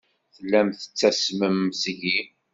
[0.35, 2.19] Tellam tettasmem seg-i.